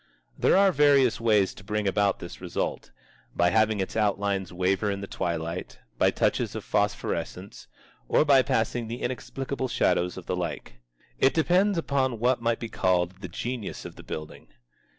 There 0.35 0.57
are 0.57 0.71
various 0.71 1.21
ways 1.21 1.53
to 1.53 1.63
bring 1.63 1.87
about 1.87 2.17
this 2.17 2.41
result: 2.41 2.89
by 3.35 3.51
having 3.51 3.79
its 3.79 3.95
outlines 3.95 4.51
waver 4.51 4.89
in 4.89 4.99
the 5.01 5.05
twilight, 5.05 5.77
by 5.99 6.09
touches 6.09 6.55
of 6.55 6.63
phosphorescence, 6.63 7.67
or 8.07 8.25
by 8.25 8.41
the 8.41 8.47
passing 8.47 8.85
of 8.91 8.99
inexplicable 8.99 9.67
shadows 9.67 10.17
or 10.17 10.21
the 10.23 10.35
like. 10.35 10.79
It 11.19 11.35
depends 11.35 11.77
upon 11.77 12.17
what 12.17 12.41
might 12.41 12.59
be 12.59 12.67
called 12.67 13.21
the 13.21 13.29
genius 13.29 13.85
of 13.85 13.95
the 13.95 14.01
building. 14.01 14.47